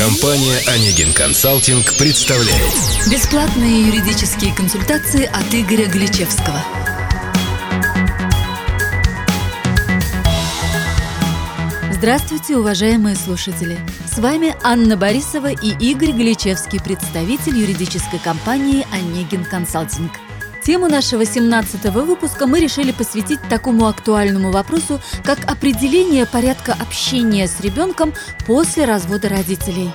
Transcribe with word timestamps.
Компания 0.00 0.58
«Онегин 0.66 1.12
Консалтинг» 1.12 1.94
представляет 1.98 2.72
Бесплатные 3.10 3.88
юридические 3.88 4.54
консультации 4.54 5.26
от 5.26 5.44
Игоря 5.52 5.90
Гличевского. 5.90 6.58
Здравствуйте, 11.92 12.56
уважаемые 12.56 13.14
слушатели! 13.14 13.78
С 14.10 14.18
вами 14.18 14.56
Анна 14.62 14.96
Борисова 14.96 15.52
и 15.52 15.76
Игорь 15.90 16.12
Гличевский, 16.12 16.80
представитель 16.80 17.58
юридической 17.58 18.20
компании 18.20 18.86
«Онегин 18.90 19.44
Консалтинг». 19.44 20.12
Тему 20.62 20.88
нашего 20.88 21.24
17 21.24 21.86
выпуска 21.86 22.46
мы 22.46 22.60
решили 22.60 22.92
посвятить 22.92 23.40
такому 23.48 23.86
актуальному 23.86 24.50
вопросу, 24.50 25.00
как 25.24 25.38
определение 25.50 26.26
порядка 26.26 26.76
общения 26.78 27.46
с 27.48 27.60
ребенком 27.60 28.12
после 28.46 28.84
развода 28.84 29.28
родителей. 29.28 29.90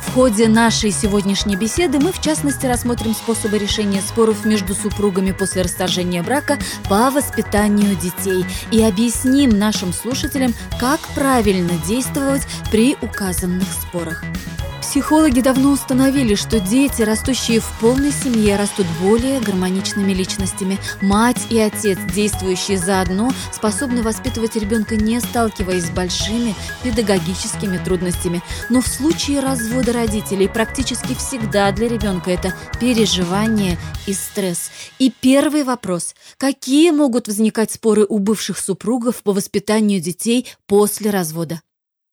В 0.00 0.12
ходе 0.12 0.48
нашей 0.48 0.90
сегодняшней 0.90 1.56
беседы 1.56 2.00
мы, 2.00 2.12
в 2.12 2.20
частности, 2.20 2.66
рассмотрим 2.66 3.14
способы 3.14 3.58
решения 3.58 4.00
споров 4.00 4.44
между 4.44 4.74
супругами 4.74 5.30
после 5.30 5.62
расторжения 5.62 6.22
брака 6.22 6.58
по 6.88 7.10
воспитанию 7.10 7.94
детей 7.94 8.44
и 8.72 8.82
объясним 8.82 9.50
нашим 9.50 9.92
слушателям, 9.92 10.52
как 10.80 11.00
правильно 11.14 11.72
действовать 11.86 12.42
при 12.70 12.96
указанных 13.00 13.68
спорах. 13.72 14.24
Психологи 14.90 15.40
давно 15.40 15.70
установили, 15.70 16.34
что 16.34 16.58
дети, 16.58 17.02
растущие 17.02 17.60
в 17.60 17.70
полной 17.78 18.10
семье, 18.10 18.56
растут 18.56 18.86
более 19.00 19.38
гармоничными 19.38 20.12
личностями. 20.12 20.80
Мать 21.00 21.46
и 21.48 21.60
отец, 21.60 21.96
действующие 22.12 22.76
заодно, 22.76 23.30
способны 23.52 24.02
воспитывать 24.02 24.56
ребенка, 24.56 24.96
не 24.96 25.20
сталкиваясь 25.20 25.84
с 25.84 25.90
большими 25.90 26.56
педагогическими 26.82 27.78
трудностями. 27.78 28.42
Но 28.68 28.80
в 28.80 28.88
случае 28.88 29.38
развода 29.38 29.89
родителей 29.92 30.48
практически 30.48 31.14
всегда 31.14 31.70
для 31.72 31.88
ребенка 31.88 32.30
это 32.30 32.54
переживание 32.80 33.78
и 34.06 34.12
стресс. 34.12 34.70
И 34.98 35.12
первый 35.20 35.64
вопрос. 35.64 36.14
Какие 36.38 36.90
могут 36.90 37.28
возникать 37.28 37.70
споры 37.70 38.06
у 38.08 38.18
бывших 38.18 38.58
супругов 38.58 39.22
по 39.22 39.32
воспитанию 39.32 40.00
детей 40.00 40.48
после 40.66 41.10
развода? 41.10 41.60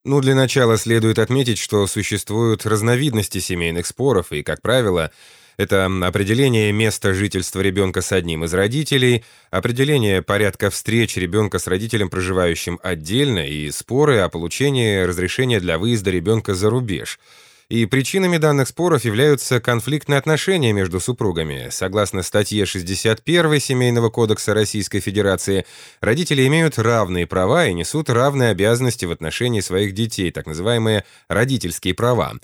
Ну, 0.06 0.22
для 0.22 0.36
начала 0.36 0.78
следует 0.78 1.20
отметить, 1.20 1.58
что 1.58 1.86
существуют 1.88 2.66
разновидности 2.66 3.40
семейных 3.40 3.86
споров, 3.86 4.32
и, 4.32 4.42
как 4.42 4.62
правило, 4.62 5.12
это 5.58 5.90
определение 6.04 6.72
места 6.72 7.14
жительства 7.14 7.60
ребенка 7.62 8.02
с 8.02 8.12
одним 8.12 8.46
из 8.46 8.54
родителей, 8.54 9.26
определение 9.50 10.22
порядка 10.22 10.70
встреч 10.70 11.18
ребенка 11.18 11.60
с 11.60 11.68
родителем, 11.68 12.10
проживающим 12.10 12.80
отдельно, 12.84 13.40
и 13.40 13.70
споры 13.72 14.20
о 14.20 14.30
получении 14.30 15.02
разрешения 15.02 15.60
для 15.60 15.78
выезда 15.78 16.12
ребенка 16.12 16.54
за 16.54 16.70
рубеж– 16.70 17.20
и 17.70 17.86
причинами 17.86 18.38
данных 18.38 18.70
споров 18.70 19.04
являются 19.04 19.60
конфликтные 19.60 20.20
отношения 20.20 20.72
между 20.72 21.02
супругами. 21.02 21.68
Согласно 21.70 22.24
статье 22.24 22.66
61 22.66 23.60
Семейного 23.60 24.10
кодекса 24.10 24.54
Российской 24.54 25.02
Федерации, 25.02 25.66
родители 26.00 26.48
имеют 26.48 26.80
равные 26.80 27.28
права 27.28 27.68
и 27.68 27.74
несут 27.74 28.10
равные 28.10 28.52
обязанности 28.52 29.04
в 29.04 29.12
отношении 29.12 29.60
своих 29.60 29.94
детей, 29.94 30.32
так 30.32 30.46
называемые 30.46 31.04
родительские 31.28 31.94
права. 31.94 32.36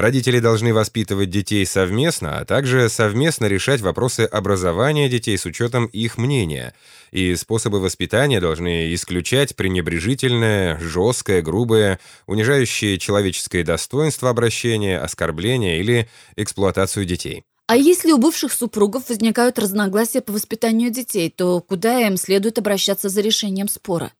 Родители 0.00 0.38
должны 0.38 0.72
воспитывать 0.72 1.28
детей 1.28 1.66
совместно, 1.66 2.38
а 2.38 2.46
также 2.46 2.88
совместно 2.88 3.44
решать 3.44 3.82
вопросы 3.82 4.20
образования 4.20 5.10
детей 5.10 5.36
с 5.36 5.44
учетом 5.44 5.84
их 5.84 6.16
мнения. 6.16 6.72
И 7.10 7.36
способы 7.36 7.80
воспитания 7.80 8.40
должны 8.40 8.94
исключать 8.94 9.54
пренебрежительное, 9.56 10.78
жесткое, 10.80 11.42
грубое, 11.42 12.00
унижающее 12.26 12.96
человеческое 12.96 13.62
достоинство 13.62 14.30
обращение, 14.30 14.98
оскорбление 14.98 15.80
или 15.80 16.08
эксплуатацию 16.34 17.04
детей. 17.04 17.44
А 17.66 17.76
если 17.76 18.12
у 18.12 18.16
бывших 18.16 18.54
супругов 18.54 19.10
возникают 19.10 19.58
разногласия 19.58 20.22
по 20.22 20.32
воспитанию 20.32 20.90
детей, 20.90 21.28
то 21.28 21.60
куда 21.60 22.00
им 22.06 22.16
следует 22.16 22.56
обращаться 22.56 23.10
за 23.10 23.20
решением 23.20 23.68
спора? 23.68 24.12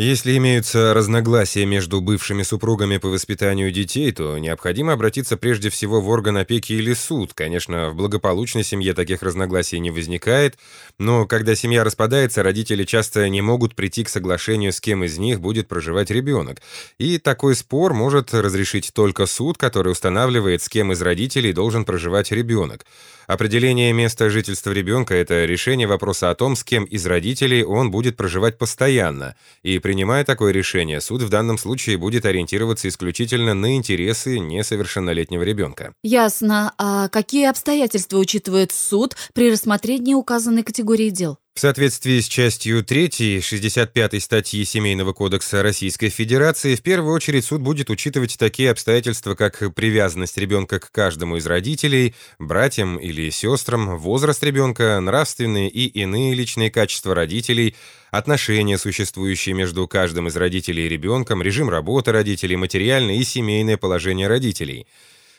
Если 0.00 0.36
имеются 0.36 0.94
разногласия 0.94 1.66
между 1.66 2.00
бывшими 2.00 2.44
супругами 2.44 2.98
по 2.98 3.08
воспитанию 3.08 3.72
детей, 3.72 4.12
то 4.12 4.38
необходимо 4.38 4.92
обратиться 4.92 5.36
прежде 5.36 5.70
всего 5.70 6.00
в 6.00 6.08
орган 6.08 6.36
опеки 6.36 6.72
или 6.72 6.92
суд. 6.94 7.34
Конечно, 7.34 7.90
в 7.90 7.96
благополучной 7.96 8.62
семье 8.62 8.94
таких 8.94 9.24
разногласий 9.24 9.80
не 9.80 9.90
возникает, 9.90 10.56
но 11.00 11.26
когда 11.26 11.56
семья 11.56 11.82
распадается, 11.82 12.44
родители 12.44 12.84
часто 12.84 13.28
не 13.28 13.42
могут 13.42 13.74
прийти 13.74 14.04
к 14.04 14.08
соглашению, 14.08 14.72
с 14.72 14.80
кем 14.80 15.02
из 15.02 15.18
них 15.18 15.40
будет 15.40 15.66
проживать 15.66 16.12
ребенок. 16.12 16.62
И 16.98 17.18
такой 17.18 17.56
спор 17.56 17.92
может 17.92 18.32
разрешить 18.32 18.92
только 18.94 19.26
суд, 19.26 19.58
который 19.58 19.90
устанавливает, 19.90 20.62
с 20.62 20.68
кем 20.68 20.92
из 20.92 21.02
родителей 21.02 21.52
должен 21.52 21.84
проживать 21.84 22.30
ребенок. 22.30 22.86
Определение 23.28 23.92
места 23.92 24.30
жительства 24.30 24.70
ребенка– 24.70 25.14
это 25.16 25.44
решение 25.44 25.86
вопроса 25.86 26.30
о 26.30 26.34
том, 26.34 26.56
с 26.56 26.64
кем 26.64 26.84
из 26.84 27.04
родителей 27.04 27.62
он 27.62 27.90
будет 27.90 28.16
проживать 28.16 28.56
постоянно. 28.56 29.36
И 29.62 29.78
принимая 29.88 30.22
такое 30.22 30.52
решение, 30.52 31.00
суд 31.00 31.22
в 31.22 31.30
данном 31.30 31.56
случае 31.56 31.96
будет 31.96 32.26
ориентироваться 32.26 32.88
исключительно 32.88 33.54
на 33.54 33.74
интересы 33.74 34.38
несовершеннолетнего 34.38 35.42
ребенка. 35.42 35.94
Ясно. 36.02 36.74
А 36.76 37.08
какие 37.08 37.48
обстоятельства 37.48 38.18
учитывает 38.18 38.70
суд 38.70 39.16
при 39.32 39.50
рассмотрении 39.50 40.12
указанной 40.12 40.62
категории 40.62 41.08
дел? 41.08 41.38
В 41.58 41.60
соответствии 41.60 42.20
с 42.20 42.28
частью 42.28 42.84
3 42.84 43.40
65 43.40 44.22
статьи 44.22 44.64
Семейного 44.64 45.12
кодекса 45.12 45.60
Российской 45.60 46.08
Федерации, 46.08 46.76
в 46.76 46.82
первую 46.82 47.12
очередь 47.12 47.46
суд 47.46 47.62
будет 47.62 47.90
учитывать 47.90 48.38
такие 48.38 48.70
обстоятельства, 48.70 49.34
как 49.34 49.74
привязанность 49.74 50.38
ребенка 50.38 50.78
к 50.78 50.92
каждому 50.92 51.36
из 51.36 51.46
родителей, 51.46 52.14
братьям 52.38 52.96
или 52.96 53.28
сестрам, 53.30 53.98
возраст 53.98 54.40
ребенка, 54.44 55.00
нравственные 55.00 55.68
и 55.68 55.86
иные 55.86 56.32
личные 56.34 56.70
качества 56.70 57.12
родителей, 57.12 57.74
отношения, 58.12 58.78
существующие 58.78 59.56
между 59.56 59.88
каждым 59.88 60.28
из 60.28 60.36
родителей 60.36 60.86
и 60.86 60.88
ребенком, 60.88 61.42
режим 61.42 61.70
работы 61.70 62.12
родителей, 62.12 62.54
материальное 62.54 63.16
и 63.16 63.24
семейное 63.24 63.76
положение 63.76 64.28
родителей– 64.28 64.86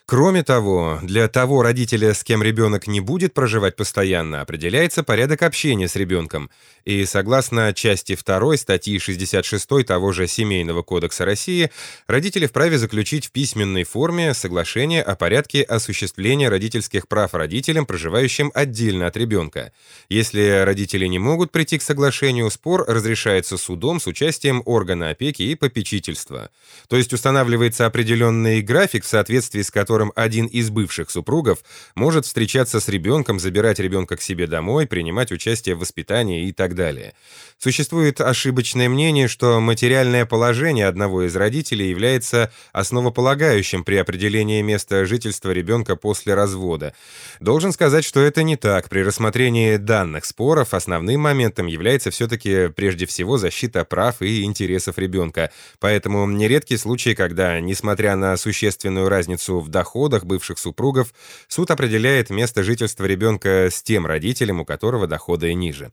Кроме 0.10 0.42
того, 0.42 0.98
для 1.04 1.28
того 1.28 1.62
родителя, 1.62 2.16
с 2.16 2.24
кем 2.24 2.42
ребенок 2.42 2.88
не 2.88 3.00
будет 3.00 3.36
проживать 3.36 3.76
постоянно, 3.76 4.42
определяется 4.42 5.04
порядок 5.04 5.44
общения 5.44 5.88
с 5.88 5.96
ребенком. 5.96 6.50
И 6.84 7.06
согласно 7.06 7.72
части 7.76 8.18
2 8.18 8.58
статьи 8.58 8.98
66 8.98 9.86
того 9.86 10.12
же 10.12 10.26
Семейного 10.26 10.82
кодекса 10.82 11.26
России, 11.26 11.70
родители 12.08 12.48
вправе 12.48 12.80
заключить 12.80 13.28
в 13.28 13.32
письменной 13.32 13.84
форме 13.84 14.34
соглашение 14.34 15.04
о 15.04 15.16
порядке 15.16 15.62
осуществления 15.62 16.50
родительских 16.50 17.08
прав 17.08 17.36
родителям, 17.36 17.86
проживающим 17.86 18.52
отдельно 18.56 19.06
от 19.06 19.16
ребенка. 19.16 19.74
Если 20.10 20.64
родители 20.66 21.06
не 21.06 21.20
могут 21.20 21.52
прийти 21.52 21.78
к 21.78 21.84
соглашению, 21.84 22.50
спор 22.50 22.84
разрешается 22.88 23.58
судом 23.58 24.00
с 24.00 24.08
участием 24.08 24.64
органа 24.66 25.12
опеки 25.12 25.44
и 25.44 25.54
попечительства. 25.54 26.50
То 26.88 26.98
есть 26.98 27.14
устанавливается 27.14 27.86
определенный 27.86 28.64
график, 28.64 29.04
в 29.04 29.08
соответствии 29.08 29.62
с 29.62 29.70
которым 29.70 29.99
котором 30.00 30.14
один 30.16 30.46
из 30.46 30.70
бывших 30.70 31.10
супругов 31.10 31.60
может 31.94 32.26
встречаться 32.26 32.80
с 32.80 32.88
ребенком, 32.88 33.38
забирать 33.38 33.80
ребенка 33.80 34.16
к 34.16 34.22
себе 34.22 34.48
домой, 34.48 34.88
принимать 34.88 35.30
участие 35.30 35.76
в 35.76 35.80
воспитании 35.80 36.48
и 36.48 36.54
так 36.54 36.74
далее. 36.74 37.14
Существует 37.58 38.22
ошибочное 38.22 38.88
мнение, 38.88 39.28
что 39.28 39.60
материальное 39.60 40.26
положение 40.26 40.88
одного 40.88 41.24
из 41.24 41.36
родителей 41.36 41.90
является 41.90 42.50
основополагающим 42.72 43.84
при 43.84 43.98
определении 43.98 44.62
места 44.62 45.06
жительства 45.06 45.52
ребенка 45.52 45.98
после 45.98 46.34
развода. 46.34 46.94
Должен 47.42 47.74
сказать, 47.74 48.06
что 48.06 48.22
это 48.22 48.44
не 48.44 48.56
так. 48.56 48.88
При 48.88 49.04
рассмотрении 49.04 49.76
данных 49.76 50.24
споров 50.24 50.74
основным 50.74 51.20
моментом 51.20 51.68
является 51.68 52.10
все-таки 52.10 52.70
прежде 52.70 53.06
всего 53.06 53.38
защита 53.38 53.84
прав 53.84 54.22
и 54.22 54.44
интересов 54.44 54.98
ребенка. 54.98 55.52
Поэтому 55.80 56.26
нередки 56.26 56.78
случаи, 56.78 57.14
когда, 57.14 57.60
несмотря 57.60 58.16
на 58.16 58.38
существенную 58.38 59.10
разницу 59.10 59.60
в 59.60 59.68
доходах, 59.68 59.89
доходах 59.90 60.26
бывших 60.26 60.60
супругов 60.60 61.14
суд 61.48 61.72
определяет 61.72 62.30
место 62.30 62.62
жительства 62.62 63.06
ребенка 63.06 63.70
с 63.72 63.82
тем 63.82 64.06
родителем, 64.06 64.60
у 64.62 64.66
которого 64.66 65.08
доходы 65.08 65.52
ниже. 65.56 65.92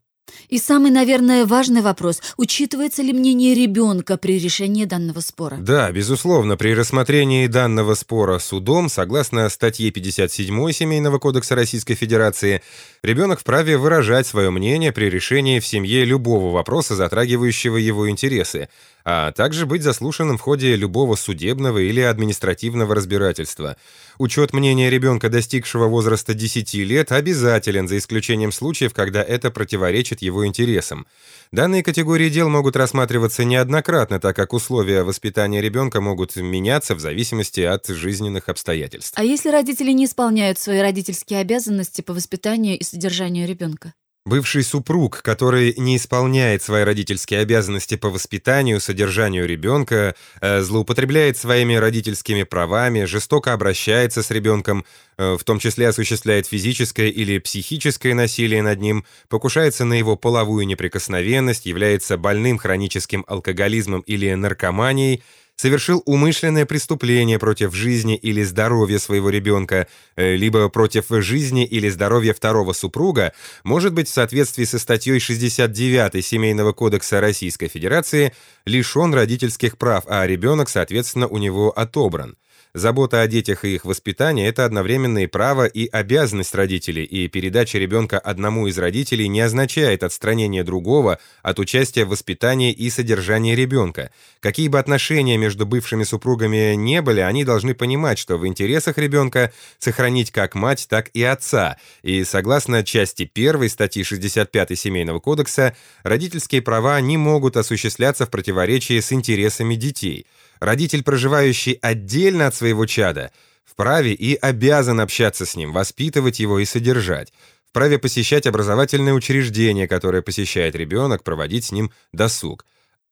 И 0.48 0.58
самый, 0.58 0.90
наверное, 0.90 1.44
важный 1.44 1.82
вопрос– 1.82 2.22
учитывается 2.36 3.02
ли 3.02 3.12
мнение 3.12 3.54
ребенка 3.54 4.16
при 4.16 4.38
решении 4.38 4.84
данного 4.84 5.20
спора? 5.20 5.56
Да, 5.58 5.90
безусловно, 5.90 6.56
при 6.56 6.74
рассмотрении 6.74 7.46
данного 7.46 7.94
спора 7.94 8.38
судом, 8.38 8.88
согласно 8.88 9.48
статье 9.48 9.90
57 9.90 10.72
Семейного 10.72 11.18
кодекса 11.18 11.54
Российской 11.54 11.94
Федерации, 11.94 12.62
ребенок 13.02 13.40
вправе 13.40 13.76
выражать 13.76 14.26
свое 14.26 14.50
мнение 14.50 14.92
при 14.92 15.06
решении 15.06 15.60
в 15.60 15.66
семье 15.66 16.04
любого 16.04 16.52
вопроса, 16.52 16.94
затрагивающего 16.94 17.76
его 17.76 18.08
интересы, 18.08 18.68
а 19.04 19.30
также 19.32 19.66
быть 19.66 19.82
заслушанным 19.82 20.36
в 20.36 20.40
ходе 20.40 20.74
любого 20.74 21.14
судебного 21.14 21.78
или 21.78 22.00
административного 22.00 22.94
разбирательства. 22.94 23.76
Учет 24.18 24.52
мнения 24.52 24.90
ребенка, 24.90 25.28
достигшего 25.28 25.86
возраста 25.86 26.34
10 26.34 26.74
лет, 26.74 27.12
обязателен, 27.12 27.86
за 27.86 27.98
исключением 27.98 28.50
случаев, 28.50 28.94
когда 28.94 29.22
это 29.22 29.50
противоречит 29.50 30.15
противоречит 30.16 30.22
его 30.22 30.46
интересам. 30.46 31.06
Данные 31.52 31.82
категории 31.82 32.28
дел 32.28 32.48
могут 32.48 32.76
рассматриваться 32.76 33.44
неоднократно, 33.44 34.18
так 34.18 34.34
как 34.36 34.52
условия 34.52 35.02
воспитания 35.04 35.62
ребенка 35.62 36.00
могут 36.00 36.36
меняться 36.36 36.94
в 36.94 37.00
зависимости 37.00 37.60
от 37.60 37.86
жизненных 37.86 38.48
обстоятельств. 38.48 39.12
А 39.16 39.24
если 39.24 39.50
родители 39.50 39.92
не 39.92 40.04
исполняют 40.04 40.58
свои 40.58 40.80
родительские 40.80 41.40
обязанности 41.40 42.02
по 42.02 42.12
воспитанию 42.12 42.78
и 42.78 42.84
содержанию 42.84 43.46
ребенка? 43.46 43.94
Бывший 44.26 44.64
супруг, 44.64 45.22
который 45.22 45.72
не 45.76 45.96
исполняет 45.96 46.60
свои 46.60 46.82
родительские 46.82 47.38
обязанности 47.38 47.94
по 47.94 48.10
воспитанию, 48.10 48.80
содержанию 48.80 49.46
ребенка, 49.46 50.16
э, 50.40 50.62
злоупотребляет 50.62 51.36
своими 51.36 51.74
родительскими 51.74 52.42
правами, 52.42 53.04
жестоко 53.04 53.52
обращается 53.52 54.24
с 54.24 54.30
ребенком, 54.32 54.84
э, 55.16 55.36
в 55.38 55.44
том 55.44 55.60
числе 55.60 55.86
осуществляет 55.86 56.48
физическое 56.48 57.08
или 57.08 57.38
психическое 57.38 58.14
насилие 58.14 58.62
над 58.62 58.80
ним, 58.80 59.04
покушается 59.28 59.84
на 59.84 59.94
его 59.94 60.16
половую 60.16 60.66
неприкосновенность, 60.66 61.64
является 61.64 62.16
больным 62.16 62.58
хроническим 62.58 63.24
алкоголизмом 63.28 64.00
или 64.00 64.34
наркоманией, 64.34 65.22
совершил 65.56 66.02
умышленное 66.04 66.66
преступление 66.66 67.38
против 67.38 67.74
жизни 67.74 68.16
или 68.16 68.42
здоровья 68.42 68.98
своего 68.98 69.30
ребенка, 69.30 69.88
э, 70.14 70.36
либо 70.36 70.68
против 70.68 71.06
жизни 71.08 71.64
или 71.64 71.88
здоровья 71.88 72.34
второго 72.34 72.72
супруга, 72.72 73.32
может 73.64 73.92
быть 73.92 74.08
в 74.08 74.12
соответствии 74.12 74.64
со 74.64 74.78
статьей 74.78 75.18
69 75.18 76.24
Семейного 76.24 76.72
кодекса 76.72 77.20
Российской 77.20 77.68
Федерации 77.68 78.32
лишен 78.66 79.14
родительских 79.14 79.78
прав, 79.78 80.04
а 80.06 80.26
ребенок, 80.26 80.68
соответственно, 80.68 81.26
у 81.26 81.38
него 81.38 81.70
отобран. 81.70 82.36
Забота 82.74 83.22
о 83.22 83.26
детях 83.26 83.64
и 83.64 83.74
их 83.74 83.86
воспитание– 83.86 84.48
это 84.48 84.66
одновременно 84.66 85.22
и 85.24 85.26
право, 85.26 85.64
и 85.64 85.88
обязанность 85.88 86.54
родителей, 86.54 87.04
и 87.04 87.26
передача 87.26 87.78
ребенка 87.78 88.18
одному 88.18 88.66
из 88.66 88.76
родителей 88.76 89.28
не 89.28 89.40
означает 89.40 90.02
отстранение 90.02 90.62
другого 90.62 91.18
от 91.42 91.58
участия 91.58 92.04
в 92.04 92.10
воспитании 92.10 92.72
и 92.72 92.90
содержании 92.90 93.54
ребенка. 93.54 94.10
Какие 94.40 94.68
бы 94.68 94.78
отношения 94.78 95.38
между 95.38 95.64
бывшими 95.64 96.04
супругами 96.04 96.74
не 96.74 97.00
были, 97.00 97.20
они 97.20 97.44
должны 97.44 97.74
понимать, 97.74 98.18
что 98.18 98.36
в 98.36 98.46
интересах 98.46 98.98
ребенка 98.98 99.52
сохранить 99.78 100.30
как 100.30 100.54
мать, 100.54 100.86
так 100.88 101.08
и 101.14 101.22
отца, 101.22 101.78
и 102.02 102.24
согласно 102.24 102.84
части 102.84 103.30
1 103.32 103.70
статьи 103.70 104.02
65 104.02 104.78
Семейного 104.78 105.18
кодекса, 105.20 105.74
родительские 106.02 106.60
права 106.60 107.00
не 107.00 107.16
могут 107.16 107.56
осуществляться 107.56 108.26
в 108.26 108.30
противоречии 108.30 109.00
с 109.00 109.12
интересами 109.12 109.76
детей– 109.76 110.26
Родитель, 110.60 111.02
проживающий 111.02 111.78
отдельно 111.82 112.46
от 112.46 112.54
своего 112.54 112.86
чада, 112.86 113.30
вправе 113.64 114.12
и 114.12 114.34
обязан 114.34 115.00
общаться 115.00 115.44
с 115.46 115.56
ним, 115.56 115.72
воспитывать 115.72 116.40
его 116.40 116.58
и 116.58 116.64
содержать, 116.64 117.32
вправе 117.68 117.98
посещать 117.98 118.46
образовательные 118.46 119.14
учреждения, 119.14 119.86
которые 119.86 120.22
посещает 120.22 120.74
ребенок, 120.74 121.22
проводить 121.22 121.66
с 121.66 121.72
ним 121.72 121.90
досуг. 122.12 122.64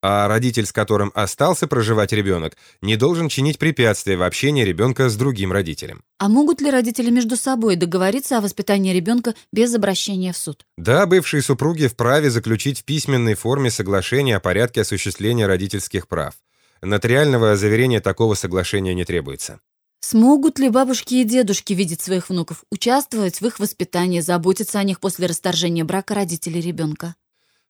А 0.07 0.29
родитель, 0.29 0.67
с 0.67 0.73
которым 0.73 1.13
остался 1.15 1.67
проживать 1.67 2.13
ребенок, 2.13 2.59
не 2.83 2.97
должен 2.97 3.31
чинить 3.31 3.59
препятствия 3.59 4.19
в 4.19 4.23
общении 4.23 4.63
ребенка 4.63 5.09
с 5.09 5.17
другим 5.17 5.51
родителем. 5.51 6.03
А 6.19 6.29
могут 6.29 6.61
ли 6.61 6.71
родители 6.71 7.09
между 7.09 7.37
собой 7.37 7.77
договориться 7.77 8.37
о 8.37 8.43
воспитании 8.43 8.93
ребенка 8.93 9.35
без 9.51 9.75
обращения 9.75 10.35
в 10.35 10.37
суд? 10.37 10.67
Да, 10.77 11.07
бывшие 11.07 11.43
супруги 11.43 11.87
вправе 11.87 12.29
заключить 12.29 12.81
в 12.81 12.85
письменной 12.85 13.33
форме 13.33 13.71
соглашение 13.71 14.37
о 14.37 14.41
порядке 14.41 14.83
осуществления 14.83 15.47
родительских 15.47 16.07
прав. 16.07 16.35
Нотариального 16.85 17.57
заверения 17.57 18.01
такого 18.01 18.35
соглашения 18.35 18.95
не 18.95 19.05
требуется. 19.05 19.61
Смогут 20.01 20.59
ли 20.59 20.69
бабушки 20.69 21.15
и 21.15 21.25
дедушки 21.25 21.73
видеть 21.73 22.03
своих 22.03 22.29
внуков, 22.29 22.65
участвовать 22.71 23.41
в 23.41 23.47
их 23.47 23.59
воспитании, 23.59 24.21
заботиться 24.21 24.79
о 24.79 24.85
них 24.85 25.01
после 25.01 25.27
расторжения 25.27 25.83
брака 25.83 26.15
родителей 26.15 26.61
ребенка? 26.61 27.15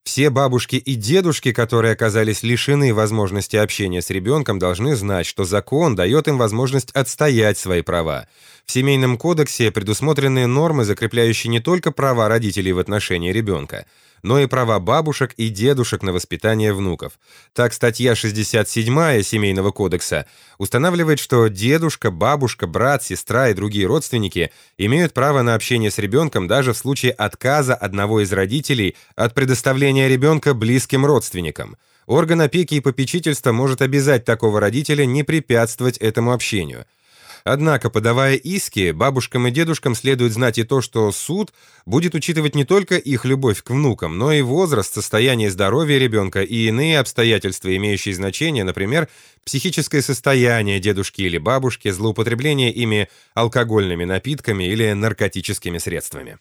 Все 0.04 0.28
бабушки 0.28 0.76
и 0.76 0.96
дедушки, 0.96 1.52
которые 1.52 1.92
оказались 1.92 2.42
лишены 2.42 2.92
возможности 2.92 3.56
общения 3.56 4.02
с 4.02 4.10
ребенком, 4.10 4.58
должны 4.58 4.96
знать, 4.96 5.26
что 5.26 5.44
закон 5.44 5.94
дает 5.94 6.28
им 6.28 6.36
возможность 6.36 6.90
отстоять 6.90 7.56
свои 7.56 7.80
права. 7.80 8.28
В 8.66 8.72
Семейном 8.72 9.16
кодексе 9.16 9.70
предусмотрены 9.70 10.46
нормы, 10.46 10.84
закрепляющие 10.84 11.50
не 11.50 11.60
только 11.60 11.90
права 11.90 12.28
родителей 12.28 12.72
в 12.72 12.80
отношении 12.80 13.32
ребенка, 13.32 13.86
но 14.24 14.40
и 14.40 14.46
права 14.46 14.80
бабушек 14.80 15.34
и 15.36 15.50
дедушек 15.50 16.02
на 16.02 16.12
воспитание 16.12 16.72
внуков. 16.72 17.12
Так, 17.52 17.74
статья 17.74 18.14
67 18.14 19.22
Семейного 19.22 19.70
кодекса 19.70 20.26
устанавливает, 20.56 21.20
что 21.20 21.48
дедушка, 21.48 22.10
бабушка, 22.10 22.66
брат, 22.66 23.04
сестра 23.04 23.50
и 23.50 23.54
другие 23.54 23.86
родственники 23.86 24.50
имеют 24.78 25.12
право 25.12 25.42
на 25.42 25.54
общение 25.54 25.90
с 25.90 25.98
ребенком 25.98 26.48
даже 26.48 26.72
в 26.72 26.78
случае 26.78 27.12
отказа 27.12 27.74
одного 27.74 28.22
из 28.22 28.32
родителей 28.32 28.96
от 29.14 29.34
предоставления 29.34 30.08
ребенка 30.08 30.54
близким 30.54 31.04
родственникам. 31.04 31.76
Орган 32.06 32.40
опеки 32.40 32.76
и 32.76 32.80
попечительства 32.80 33.52
может 33.52 33.82
обязать 33.82 34.24
такого 34.24 34.58
родителя 34.58 35.04
не 35.04 35.22
препятствовать 35.22 35.98
этому 35.98 36.32
общению– 36.32 36.86
Однако, 37.44 37.90
подавая 37.90 38.36
иски, 38.36 38.92
бабушкам 38.92 39.46
и 39.46 39.50
дедушкам 39.50 39.94
следует 39.94 40.32
знать 40.32 40.56
и 40.56 40.64
то, 40.64 40.80
что 40.80 41.12
суд 41.12 41.52
будет 41.84 42.14
учитывать 42.14 42.54
не 42.54 42.64
только 42.64 42.96
их 42.96 43.26
любовь 43.26 43.62
к 43.62 43.68
внукам, 43.68 44.16
но 44.16 44.32
и 44.32 44.40
возраст, 44.40 44.94
состояние 44.94 45.50
здоровья 45.50 45.98
ребенка 45.98 46.42
и 46.42 46.68
иные 46.68 46.98
обстоятельства, 46.98 47.76
имеющие 47.76 48.14
значение, 48.14 48.64
например, 48.64 49.08
психическое 49.44 50.00
состояние 50.00 50.80
дедушки 50.80 51.20
или 51.20 51.36
бабушки, 51.36 51.90
злоупотребление 51.90 52.72
ими 52.72 53.10
алкогольными 53.34 54.04
напитками 54.04 54.64
или 54.64 54.92
наркотическими 54.92 55.76
средствами. 55.76 56.38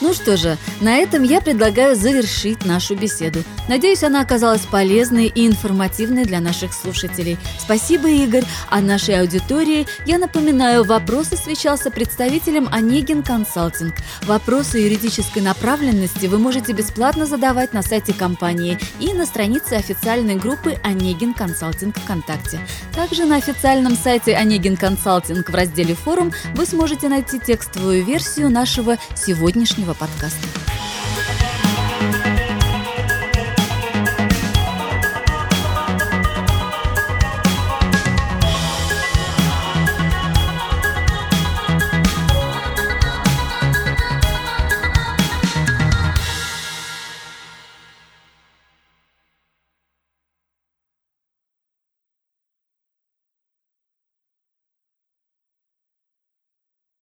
Ну 0.00 0.12
что 0.12 0.36
же, 0.36 0.58
на 0.80 0.96
этом 0.98 1.22
я 1.22 1.40
предлагаю 1.40 1.96
завершить 1.96 2.66
нашу 2.66 2.96
беседу. 2.96 3.42
Надеюсь, 3.68 4.02
она 4.02 4.20
оказалась 4.20 4.60
полезной 4.60 5.26
и 5.26 5.46
информативной 5.46 6.24
для 6.24 6.40
наших 6.40 6.74
слушателей. 6.74 7.38
Спасибо, 7.58 8.08
Игорь. 8.08 8.44
А 8.68 8.80
нашей 8.80 9.18
аудитории 9.20 9.86
я 10.04 10.18
напоминаю, 10.18 10.84
вопрос 10.84 11.32
освещался 11.32 11.90
представителем 11.90 12.68
Онегин 12.70 13.22
Консалтинг. 13.22 13.94
Вопросы 14.24 14.78
юридической 14.78 15.40
направленности 15.40 16.26
вы 16.26 16.38
можете 16.38 16.72
бесплатно 16.72 17.24
задавать 17.24 17.72
на 17.72 17.82
сайте 17.82 18.12
компании 18.12 18.78
и 19.00 19.14
на 19.14 19.24
странице 19.24 19.74
официальной 19.74 20.36
группы 20.36 20.78
Онегин 20.84 21.32
Консалтинг 21.32 21.98
ВКонтакте. 21.98 22.60
Также 22.94 23.24
на 23.24 23.36
официальном 23.36 23.96
сайте 23.96 24.34
Онегин 24.34 24.76
Консалтинг 24.76 25.48
в 25.48 25.54
разделе 25.54 25.94
«Форум» 25.94 26.32
вы 26.54 26.66
сможете 26.66 27.08
найти 27.08 27.40
текстовую 27.40 28.04
версию 28.04 28.50
нашего 28.50 28.98
сегодняшнего 29.14 29.85
следующего 29.86 29.94
подкаста. 29.94 30.85